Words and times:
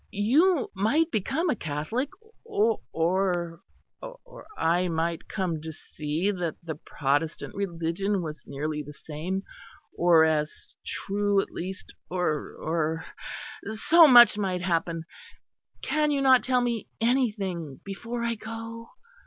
You 0.09 0.71
might 0.73 1.11
become 1.11 1.51
a 1.51 1.55
Catholic 1.55 2.09
or 2.43 2.79
or, 2.91 3.61
I 4.57 4.87
might 4.87 5.27
come 5.29 5.61
to 5.61 5.71
see 5.71 6.31
that 6.31 6.55
the 6.63 6.73
Protestant 6.73 7.53
Religion 7.53 8.23
was 8.23 8.41
nearly 8.47 8.81
the 8.81 8.95
same, 8.95 9.43
or 9.95 10.25
as 10.25 10.75
true 10.83 11.39
at 11.39 11.51
least 11.51 11.93
or 12.09 12.55
or 12.55 13.05
so 13.75 14.07
much 14.07 14.39
might 14.39 14.63
happen. 14.63 15.03
Can 15.83 16.09
you 16.09 16.23
not 16.23 16.41
tell 16.41 16.61
me 16.61 16.87
anything 16.99 17.79
before 17.85 18.23
I 18.23 18.33
go?" 18.33 18.89